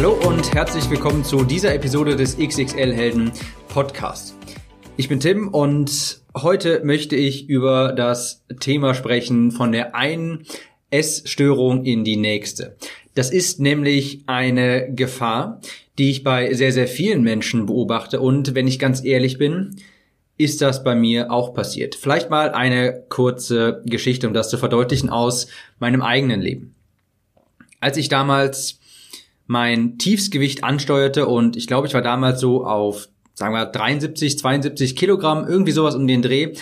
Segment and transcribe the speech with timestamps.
[0.00, 3.32] Hallo und herzlich willkommen zu dieser Episode des XXL Helden
[3.68, 4.34] Podcasts.
[4.96, 10.46] Ich bin Tim und heute möchte ich über das Thema sprechen von der einen
[10.88, 12.78] Essstörung in die nächste.
[13.14, 15.60] Das ist nämlich eine Gefahr,
[15.98, 19.76] die ich bei sehr, sehr vielen Menschen beobachte und wenn ich ganz ehrlich bin,
[20.38, 21.94] ist das bei mir auch passiert.
[21.94, 26.74] Vielleicht mal eine kurze Geschichte, um das zu verdeutlichen aus meinem eigenen Leben.
[27.80, 28.80] Als ich damals
[29.50, 34.94] mein Tiefsgewicht ansteuerte und ich glaube, ich war damals so auf, sagen wir, 73, 72
[34.94, 36.52] Kilogramm, irgendwie sowas um den Dreh.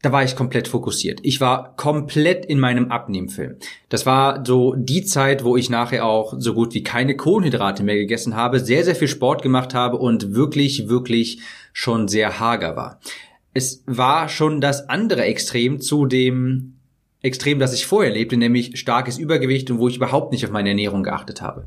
[0.00, 1.20] Da war ich komplett fokussiert.
[1.22, 3.56] Ich war komplett in meinem Abnehmfilm.
[3.90, 7.96] Das war so die Zeit, wo ich nachher auch so gut wie keine Kohlenhydrate mehr
[7.96, 11.40] gegessen habe, sehr, sehr viel Sport gemacht habe und wirklich, wirklich
[11.74, 13.00] schon sehr hager war.
[13.52, 16.78] Es war schon das andere Extrem zu dem
[17.20, 20.68] Extrem, das ich vorher lebte, nämlich starkes Übergewicht und wo ich überhaupt nicht auf meine
[20.68, 21.66] Ernährung geachtet habe.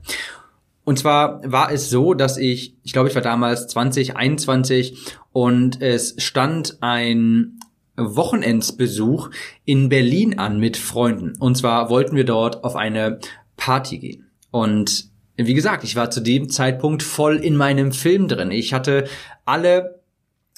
[0.91, 4.97] Und zwar war es so, dass ich, ich glaube, ich war damals 20, 21
[5.31, 7.61] und es stand ein
[7.95, 9.29] Wochenendsbesuch
[9.63, 11.37] in Berlin an mit Freunden.
[11.39, 13.19] Und zwar wollten wir dort auf eine
[13.55, 14.31] Party gehen.
[14.51, 15.05] Und
[15.37, 18.51] wie gesagt, ich war zu dem Zeitpunkt voll in meinem Film drin.
[18.51, 19.05] Ich hatte
[19.45, 20.00] alle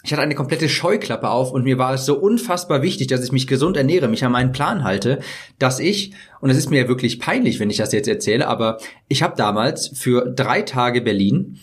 [0.03, 3.31] ich hatte eine komplette Scheuklappe auf und mir war es so unfassbar wichtig, dass ich
[3.31, 5.19] mich gesund ernähre, mich an meinen Plan halte,
[5.59, 9.23] dass ich, und es ist mir wirklich peinlich, wenn ich das jetzt erzähle, aber ich
[9.23, 11.57] habe damals für drei Tage Berlin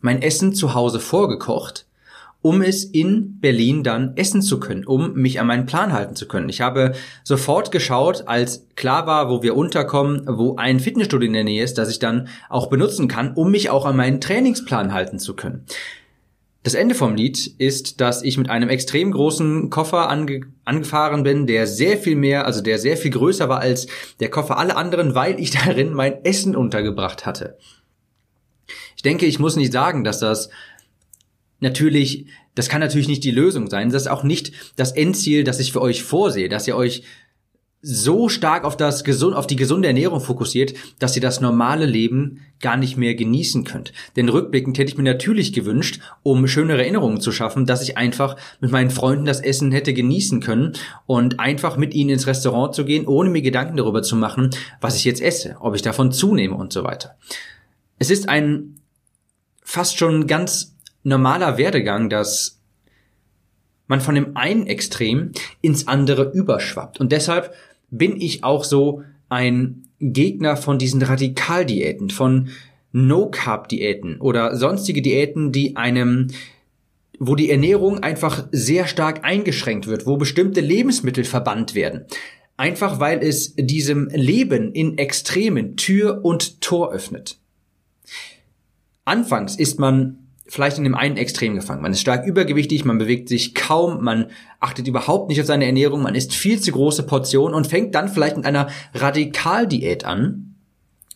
[0.00, 1.86] mein Essen zu Hause vorgekocht,
[2.42, 6.28] um es in Berlin dann essen zu können, um mich an meinen Plan halten zu
[6.28, 6.48] können.
[6.48, 6.92] Ich habe
[7.24, 11.76] sofort geschaut, als klar war, wo wir unterkommen, wo ein Fitnessstudio in der Nähe ist,
[11.76, 15.66] dass ich dann auch benutzen kann, um mich auch an meinen Trainingsplan halten zu können.
[16.66, 21.46] Das Ende vom Lied ist, dass ich mit einem extrem großen Koffer ange angefahren bin,
[21.46, 23.86] der sehr viel mehr, also der sehr viel größer war als
[24.18, 27.56] der Koffer aller anderen, weil ich darin mein Essen untergebracht hatte.
[28.96, 30.50] Ich denke, ich muss nicht sagen, dass das
[31.60, 33.90] natürlich, das kann natürlich nicht die Lösung sein.
[33.90, 37.04] Das ist auch nicht das Endziel, das ich für euch vorsehe, dass ihr euch
[37.88, 42.40] so stark auf das gesund, auf die gesunde Ernährung fokussiert, dass ihr das normale Leben
[42.60, 43.92] gar nicht mehr genießen könnt.
[44.16, 48.34] Denn rückblickend hätte ich mir natürlich gewünscht, um schönere Erinnerungen zu schaffen, dass ich einfach
[48.60, 50.72] mit meinen Freunden das Essen hätte genießen können
[51.06, 54.96] und einfach mit ihnen ins Restaurant zu gehen, ohne mir Gedanken darüber zu machen, was
[54.96, 57.14] ich jetzt esse, ob ich davon zunehme und so weiter.
[58.00, 58.80] Es ist ein
[59.62, 62.56] fast schon ganz normaler Werdegang, dass
[63.86, 67.00] man von dem einen Extrem ins andere überschwappt.
[67.00, 67.54] Und deshalb
[67.90, 72.48] bin ich auch so ein Gegner von diesen Radikaldiäten, von
[72.92, 76.28] No-Carb-Diäten oder sonstige Diäten, die einem
[77.18, 82.04] wo die Ernährung einfach sehr stark eingeschränkt wird, wo bestimmte Lebensmittel verbannt werden.
[82.56, 87.38] Einfach weil es diesem Leben in Extremen Tür und Tor öffnet.
[89.04, 91.82] Anfangs ist man vielleicht in dem einen Extrem gefangen.
[91.82, 94.30] Man ist stark übergewichtig, man bewegt sich kaum, man
[94.60, 98.08] achtet überhaupt nicht auf seine Ernährung, man isst viel zu große Portionen und fängt dann
[98.08, 100.54] vielleicht mit einer Radikaldiät an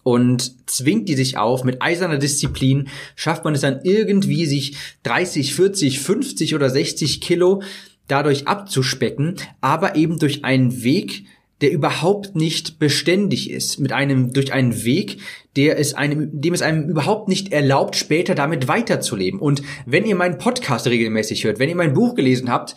[0.02, 5.54] und zwingt die sich auf mit eiserner Disziplin, schafft man es dann irgendwie, sich 30,
[5.54, 7.62] 40, 50 oder 60 Kilo
[8.08, 11.26] dadurch abzuspecken, aber eben durch einen Weg,
[11.60, 15.18] der überhaupt nicht beständig ist, mit einem, durch einen Weg,
[15.56, 19.40] der es einem, dem es einem überhaupt nicht erlaubt, später damit weiterzuleben.
[19.40, 22.76] Und wenn ihr meinen Podcast regelmäßig hört, wenn ihr mein Buch gelesen habt,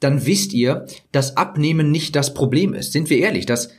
[0.00, 2.92] dann wisst ihr, dass Abnehmen nicht das Problem ist.
[2.92, 3.70] Sind wir ehrlich, das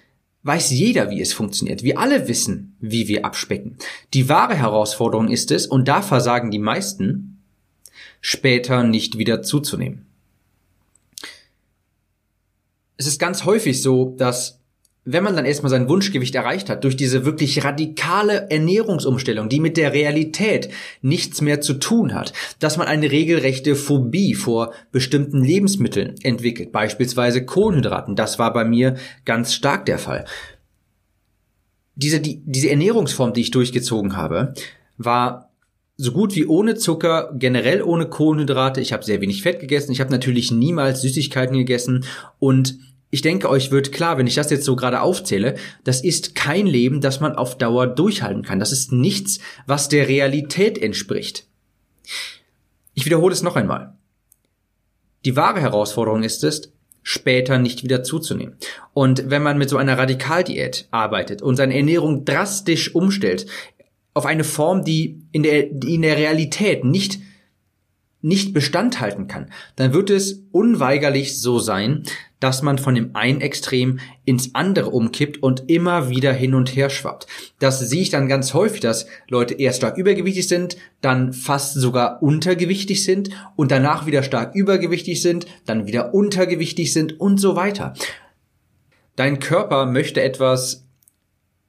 [0.43, 1.83] weiß jeder, wie es funktioniert.
[1.83, 3.77] Wir alle wissen, wie wir abspecken.
[4.13, 7.43] Die wahre Herausforderung ist es, und da versagen die meisten,
[8.21, 10.06] später nicht wieder zuzunehmen
[12.97, 14.57] es ist ganz häufig so, dass
[15.09, 19.77] wenn man dann erstmal sein Wunschgewicht erreicht hat, durch diese wirklich radikale Ernährungsumstellung, die mit
[19.77, 20.69] der Realität
[21.01, 27.45] nichts mehr zu tun hat, dass man eine regelrechte Phobie vor bestimmten Lebensmitteln entwickelt, beispielsweise
[27.45, 28.17] Kohlenhydraten.
[28.17, 30.25] Das war bei mir ganz stark der Fall.
[31.95, 34.53] Diese, die, diese Ernährungsform, die ich durchgezogen habe,
[34.97, 35.46] war
[35.97, 38.81] so gut wie ohne Zucker, generell ohne Kohlenhydrate.
[38.81, 39.91] Ich habe sehr wenig Fett gegessen.
[39.91, 42.05] Ich habe natürlich niemals Süßigkeiten gegessen
[42.39, 42.77] und
[43.09, 46.67] ich denke, euch wird klar, wenn ich das jetzt so gerade aufzähle, das ist kein
[46.67, 48.59] Leben, das man auf Dauer durchhalten kann.
[48.59, 51.45] Das ist nichts, was der Realität entspricht.
[52.93, 53.95] Ich wiederhole es noch einmal.
[55.23, 58.57] Die wahre Herausforderung ist es, später nicht wieder zuzunehmen.
[58.93, 63.45] Und wenn man mit so einer Radikaldiät arbeitet und seine Ernährung drastisch umstellt
[64.17, 67.19] auf eine Form, die in der, die in der Realität nicht
[68.21, 72.03] nicht Bestand halten kann, dann wird es unweigerlich so sein,
[72.39, 76.89] dass man von dem einen Extrem ins andere umkippt und immer wieder hin und her
[76.89, 77.27] schwappt.
[77.59, 82.21] Das sehe ich dann ganz häufig, dass Leute erst stark übergewichtig sind, dann fast sogar
[82.21, 87.93] untergewichtig sind und danach wieder stark übergewichtig sind, dann wieder untergewichtig sind und so weiter.
[89.15, 90.85] Dein Körper möchte etwas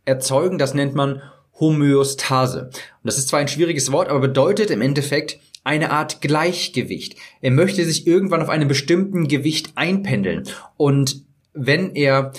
[0.06, 1.22] erzeugen, das nennt man
[1.60, 2.66] Homöostase.
[2.66, 2.74] Und
[3.04, 7.16] das ist zwar ein schwieriges Wort, aber bedeutet im Endeffekt, eine Art Gleichgewicht.
[7.42, 10.44] Er möchte sich irgendwann auf einem bestimmten Gewicht einpendeln.
[10.78, 12.32] Und wenn er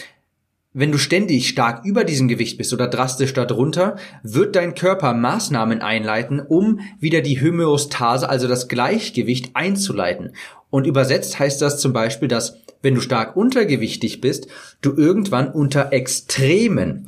[0.72, 5.82] wenn du ständig stark über diesem Gewicht bist oder drastisch darunter, wird dein Körper Maßnahmen
[5.82, 10.34] einleiten, um wieder die Homöostase, also das Gleichgewicht einzuleiten.
[10.70, 14.48] Und übersetzt heißt das zum Beispiel, dass wenn du stark untergewichtig bist,
[14.82, 17.06] du irgendwann unter extremen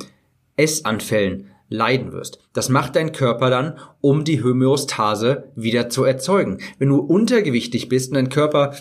[0.56, 2.38] Essanfällen leiden wirst.
[2.52, 6.58] Das macht dein Körper dann, um die Homöostase wieder zu erzeugen.
[6.78, 8.74] Wenn du untergewichtig bist und dein Körper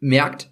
[0.00, 0.50] merkt,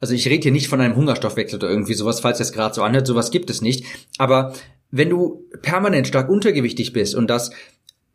[0.00, 2.82] also ich rede hier nicht von einem Hungerstoffwechsel oder irgendwie sowas, falls das gerade so
[2.82, 3.84] anhört, sowas gibt es nicht,
[4.18, 4.52] aber
[4.90, 7.50] wenn du permanent stark untergewichtig bist und das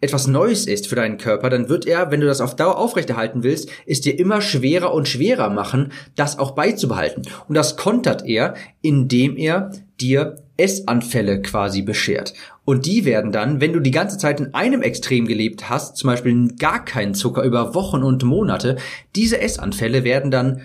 [0.02, 3.44] etwas Neues ist für deinen Körper, dann wird er, wenn du das auf Dauer aufrechterhalten
[3.44, 7.24] willst, es dir immer schwerer und schwerer machen, das auch beizubehalten.
[7.48, 12.34] Und das kontert er, indem er dir Essanfälle quasi beschert.
[12.64, 16.10] Und die werden dann, wenn du die ganze Zeit in einem Extrem gelebt hast, zum
[16.10, 18.78] Beispiel gar keinen Zucker über Wochen und Monate,
[19.16, 20.62] diese Essanfälle werden dann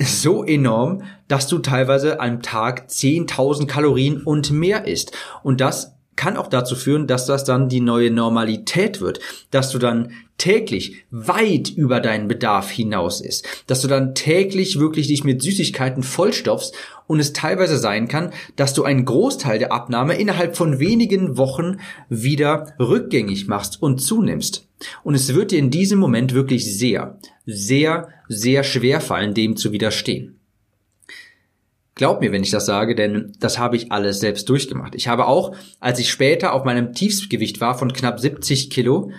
[0.00, 5.12] so enorm, dass du teilweise am Tag 10.000 Kalorien und mehr isst.
[5.42, 9.20] Und das kann auch dazu führen, dass das dann die neue Normalität wird,
[9.50, 15.06] dass du dann täglich weit über deinen Bedarf hinaus ist, dass du dann täglich wirklich
[15.06, 16.74] dich mit Süßigkeiten vollstopfst
[17.06, 21.78] und es teilweise sein kann, dass du einen Großteil der Abnahme innerhalb von wenigen Wochen
[22.08, 24.68] wieder rückgängig machst und zunimmst.
[25.04, 29.72] Und es wird dir in diesem Moment wirklich sehr, sehr, sehr schwer fallen, dem zu
[29.72, 30.37] widerstehen.
[31.98, 34.94] Glaub mir, wenn ich das sage, denn das habe ich alles selbst durchgemacht.
[34.94, 39.10] Ich habe auch, als ich später auf meinem Tiefsgewicht war von knapp 70 Kilo,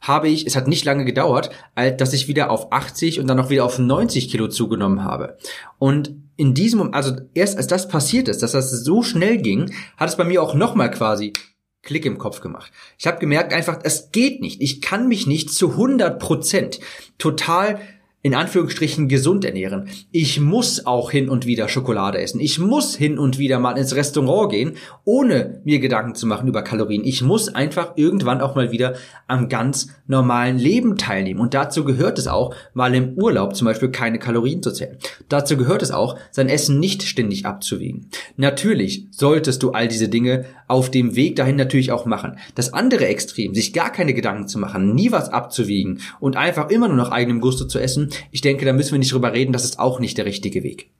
[0.00, 3.50] habe ich, es hat nicht lange gedauert, dass ich wieder auf 80 und dann noch
[3.50, 5.36] wieder auf 90 Kilo zugenommen habe.
[5.78, 10.08] Und in diesem, also erst als das passiert ist, dass das so schnell ging, hat
[10.08, 11.34] es bei mir auch nochmal quasi
[11.82, 12.72] Klick im Kopf gemacht.
[12.98, 14.62] Ich habe gemerkt einfach, es geht nicht.
[14.62, 16.80] Ich kann mich nicht zu 100 Prozent
[17.18, 17.78] total
[18.26, 19.88] in Anführungsstrichen gesund ernähren.
[20.10, 22.40] Ich muss auch hin und wieder Schokolade essen.
[22.40, 24.72] Ich muss hin und wieder mal ins Restaurant gehen,
[25.04, 27.04] ohne mir Gedanken zu machen über Kalorien.
[27.04, 28.94] Ich muss einfach irgendwann auch mal wieder
[29.28, 31.38] am ganz normalen Leben teilnehmen.
[31.38, 34.98] Und dazu gehört es auch, mal im Urlaub zum Beispiel keine Kalorien zu zählen.
[35.28, 38.10] Dazu gehört es auch, sein Essen nicht ständig abzuwiegen.
[38.36, 42.38] Natürlich solltest du all diese Dinge auf dem Weg dahin natürlich auch machen.
[42.54, 46.88] Das andere Extrem, sich gar keine Gedanken zu machen, nie was abzuwiegen und einfach immer
[46.88, 49.64] nur nach eigenem Gusto zu essen, ich denke, da müssen wir nicht drüber reden, das
[49.64, 50.90] ist auch nicht der richtige Weg.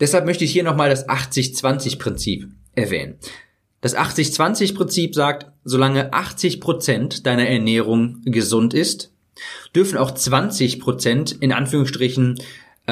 [0.00, 3.18] Deshalb möchte ich hier nochmal das 80-20-Prinzip erwähnen.
[3.80, 9.12] Das 80-20-Prinzip sagt, solange 80% deiner Ernährung gesund ist,
[9.74, 12.38] dürfen auch 20% in Anführungsstrichen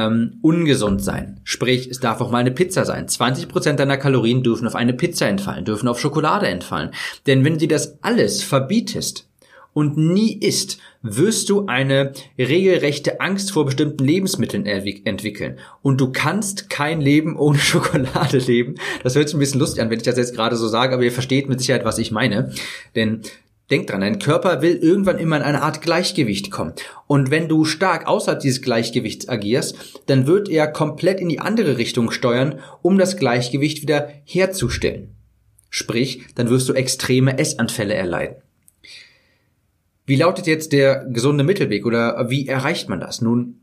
[0.07, 1.41] ähm, ungesund sein.
[1.45, 3.07] Sprich, es darf auch mal eine Pizza sein.
[3.07, 6.91] 20% deiner Kalorien dürfen auf eine Pizza entfallen, dürfen auf Schokolade entfallen.
[7.27, 9.27] Denn wenn du dir das alles verbietest,
[9.73, 15.59] und nie isst, wirst du eine regelrechte Angst vor bestimmten Lebensmitteln entwickeln.
[15.83, 18.75] Und du kannst kein Leben ohne Schokolade leben.
[19.03, 21.05] Das hört sich ein bisschen lustig an, wenn ich das jetzt gerade so sage, aber
[21.05, 22.53] ihr versteht mit Sicherheit, was ich meine.
[22.97, 23.23] Denn
[23.71, 26.73] Denk dran, dein Körper will irgendwann immer in eine Art Gleichgewicht kommen.
[27.07, 31.79] Und wenn du stark außerhalb dieses Gleichgewichts agierst, dann wird er komplett in die andere
[31.79, 35.15] Richtung steuern, um das Gleichgewicht wieder herzustellen.
[35.71, 38.37] Sprich, dann wirst du extreme Essanfälle erleiden.
[40.05, 43.21] Wie lautet jetzt der gesunde Mittelweg oder wie erreicht man das?
[43.21, 43.61] Nun,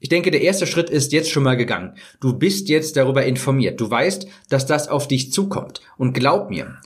[0.00, 1.94] ich denke, der erste Schritt ist jetzt schon mal gegangen.
[2.20, 3.80] Du bist jetzt darüber informiert.
[3.80, 5.80] Du weißt, dass das auf dich zukommt.
[5.96, 6.78] Und glaub mir,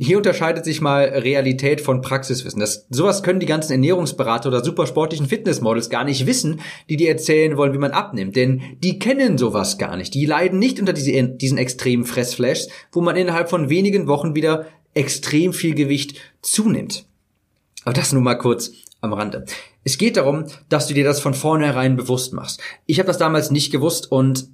[0.00, 2.60] hier unterscheidet sich mal Realität von Praxiswissen.
[2.60, 7.56] Das, sowas können die ganzen Ernährungsberater oder supersportlichen Fitnessmodels gar nicht wissen, die dir erzählen
[7.56, 8.36] wollen, wie man abnimmt.
[8.36, 10.14] Denn die kennen sowas gar nicht.
[10.14, 14.66] Die leiden nicht unter diese, diesen extremen Fressflashs, wo man innerhalb von wenigen Wochen wieder
[14.94, 17.06] extrem viel Gewicht zunimmt.
[17.84, 19.44] Aber das nur mal kurz am Rande.
[19.84, 22.60] Es geht darum, dass du dir das von vornherein bewusst machst.
[22.86, 24.48] Ich habe das damals nicht gewusst und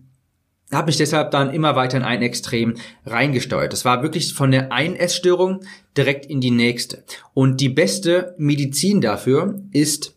[0.77, 3.73] habe mich deshalb dann immer weiter in ein Extrem reingesteuert.
[3.73, 5.61] Das war wirklich von der einen Essstörung
[5.97, 7.05] direkt in die nächste.
[7.35, 10.15] Und die beste Medizin dafür ist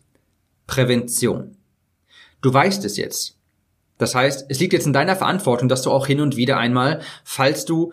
[0.66, 1.56] Prävention.
[2.40, 3.36] Du weißt es jetzt.
[3.98, 7.00] Das heißt, es liegt jetzt in deiner Verantwortung, dass du auch hin und wieder einmal,
[7.24, 7.92] falls du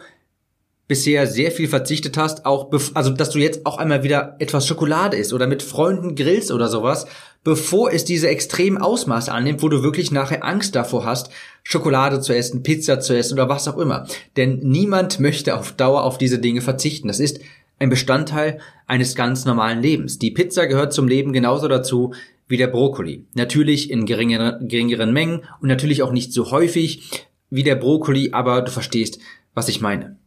[0.87, 5.15] bisher sehr viel verzichtet hast, auch also dass du jetzt auch einmal wieder etwas Schokolade
[5.15, 7.05] isst oder mit Freunden grillst oder sowas,
[7.43, 11.31] bevor es diese extremen Ausmaße annimmt, wo du wirklich nachher Angst davor hast,
[11.63, 14.07] Schokolade zu essen, Pizza zu essen oder was auch immer.
[14.37, 17.07] Denn niemand möchte auf Dauer auf diese Dinge verzichten.
[17.07, 17.39] Das ist
[17.79, 20.19] ein Bestandteil eines ganz normalen Lebens.
[20.19, 22.13] Die Pizza gehört zum Leben genauso dazu
[22.47, 23.25] wie der Brokkoli.
[23.33, 28.61] Natürlich in geringeren, geringeren Mengen und natürlich auch nicht so häufig wie der Brokkoli, aber
[28.61, 29.19] du verstehst,
[29.53, 30.17] was ich meine.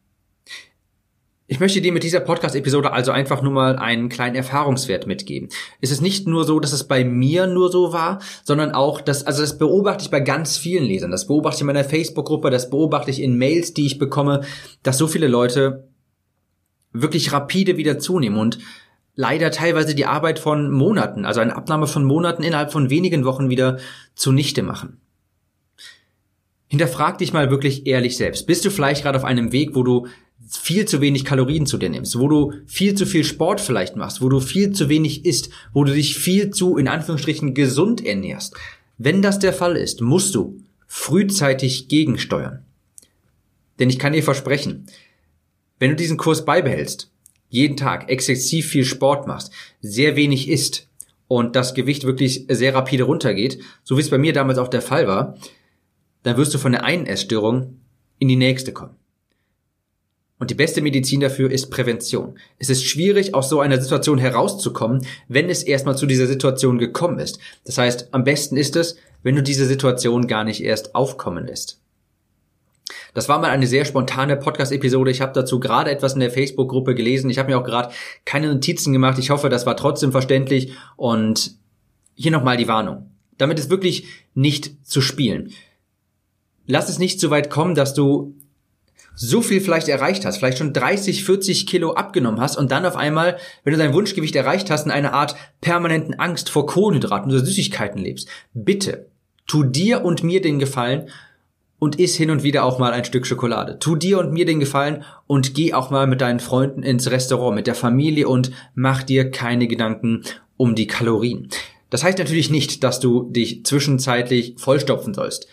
[1.47, 5.51] Ich möchte dir mit dieser Podcast-Episode also einfach nur mal einen kleinen Erfahrungswert mitgeben.
[5.83, 9.27] Es ist nicht nur so, dass es bei mir nur so war, sondern auch, dass,
[9.27, 11.11] also das beobachte ich bei ganz vielen Lesern.
[11.11, 14.41] Das beobachte ich in meiner Facebook-Gruppe, das beobachte ich in Mails, die ich bekomme,
[14.83, 15.87] dass so viele Leute
[16.93, 18.59] wirklich rapide wieder zunehmen und
[19.15, 23.51] leider teilweise die Arbeit von Monaten, also eine Abnahme von Monaten innerhalb von wenigen Wochen
[23.51, 23.79] wieder
[24.15, 24.99] zunichte machen.
[26.69, 28.47] Hinterfrag dich mal wirklich ehrlich selbst.
[28.47, 30.07] Bist du vielleicht gerade auf einem Weg, wo du
[30.49, 34.21] viel zu wenig Kalorien zu dir nimmst, wo du viel zu viel Sport vielleicht machst,
[34.21, 38.55] wo du viel zu wenig isst, wo du dich viel zu, in Anführungsstrichen, gesund ernährst.
[38.99, 42.65] Wenn das der Fall ist, musst du frühzeitig gegensteuern.
[43.79, 44.87] Denn ich kann dir versprechen,
[45.79, 47.11] wenn du diesen Kurs beibehältst,
[47.49, 50.89] jeden Tag exzessiv viel Sport machst, sehr wenig isst
[51.27, 54.83] und das Gewicht wirklich sehr rapide runtergeht, so wie es bei mir damals auch der
[54.83, 55.37] Fall war,
[56.23, 57.81] dann wirst du von der einen Essstörung
[58.19, 58.97] in die nächste kommen.
[60.39, 62.39] Und die beste Medizin dafür ist Prävention.
[62.59, 67.21] Es ist schwierig, aus so einer Situation herauszukommen, wenn es erstmal zu dieser Situation gekommen
[67.21, 67.39] ist.
[67.65, 71.81] Das heißt, am besten ist es, wenn du diese Situation gar nicht erst aufkommen lässt.
[73.15, 75.11] Das war mal eine sehr spontane Podcast-Episode.
[75.13, 77.31] Ich habe dazu gerade etwas in der Facebook-Gruppe gelesen.
[77.31, 79.19] Ich habe mir auch gerade keine Notizen gemacht.
[79.19, 80.73] Ich hoffe, das war trotzdem verständlich.
[80.97, 81.55] Und
[82.15, 83.11] hier nochmal die Warnung.
[83.39, 85.53] Damit ist wirklich nicht zu spielen.
[86.67, 88.35] Lass es nicht so weit kommen, dass du
[89.15, 92.97] so viel vielleicht erreicht hast, vielleicht schon 30, 40 Kilo abgenommen hast und dann auf
[92.97, 97.45] einmal, wenn du dein Wunschgewicht erreicht hast, in einer Art permanenten Angst vor Kohlenhydraten oder
[97.45, 98.29] Süßigkeiten lebst.
[98.53, 99.07] Bitte,
[99.47, 101.09] tu dir und mir den Gefallen
[101.79, 103.79] und iss hin und wieder auch mal ein Stück Schokolade.
[103.79, 107.55] Tu dir und mir den Gefallen und geh auch mal mit deinen Freunden ins Restaurant,
[107.55, 110.23] mit der Familie und mach dir keine Gedanken
[110.57, 111.49] um die Kalorien.
[111.91, 115.47] Das heißt natürlich nicht, dass du dich zwischenzeitlich vollstopfen sollst.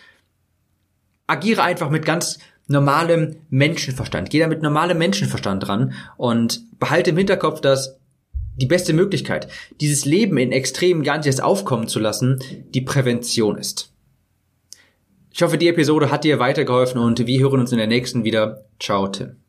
[1.26, 4.30] Agiere einfach mit ganz normalem Menschenverstand.
[4.30, 7.98] Geh da mit normalem Menschenverstand dran und behalte im Hinterkopf, dass
[8.56, 9.48] die beste Möglichkeit,
[9.80, 12.40] dieses Leben in Extremen gar nicht erst aufkommen zu lassen,
[12.74, 13.92] die Prävention ist.
[15.32, 18.66] Ich hoffe, die Episode hat dir weitergeholfen und wir hören uns in der nächsten wieder.
[18.78, 19.41] Ciao, Tim.